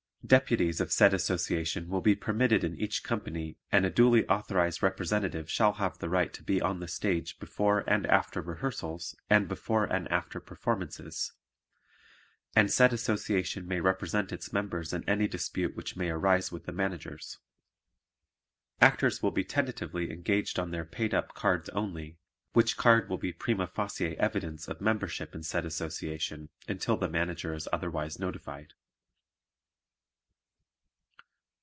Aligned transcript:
Deputies 0.23 0.79
of 0.79 0.93
said 0.93 1.13
Association 1.13 1.89
will 1.89 1.99
be 1.99 2.15
permitted 2.15 2.63
in 2.63 2.79
each 2.79 3.03
company 3.03 3.57
and 3.69 3.85
a 3.85 3.89
duly 3.89 4.25
authorized 4.29 4.81
representative 4.81 5.49
shall 5.49 5.73
have 5.73 5.97
the 5.97 6.07
right 6.07 6.31
to 6.31 6.43
be 6.43 6.61
on 6.61 6.79
the 6.79 6.87
stage 6.87 7.37
before 7.37 7.79
and 7.89 8.05
after 8.05 8.39
rehearsals 8.39 9.13
and 9.29 9.49
before 9.49 9.83
and 9.83 10.07
after 10.09 10.39
performances, 10.39 11.33
and 12.55 12.71
said 12.71 12.93
Association 12.93 13.67
may 13.67 13.81
represent 13.81 14.31
its 14.31 14.53
members 14.53 14.93
in 14.93 15.03
any 15.09 15.27
dispute 15.27 15.75
which 15.75 15.97
may 15.97 16.09
arise 16.09 16.49
with 16.49 16.63
the 16.65 16.71
managers. 16.71 17.39
Actors 18.79 19.21
will 19.21 19.31
be 19.31 19.43
tentatively 19.43 20.11
engaged 20.11 20.57
on 20.57 20.71
their 20.71 20.85
paid 20.85 21.13
up 21.13 21.33
cards 21.33 21.67
only, 21.69 22.17
which 22.53 22.77
card 22.77 23.09
will 23.09 23.17
be 23.17 23.33
prima 23.33 23.67
facie 23.67 24.17
evidence 24.17 24.69
of 24.69 24.79
membership 24.79 25.35
in 25.35 25.43
said 25.43 25.65
association 25.65 26.47
until 26.69 26.95
the 26.95 27.09
manager 27.09 27.53
is 27.53 27.67
otherwise 27.73 28.17
notified. 28.17 28.73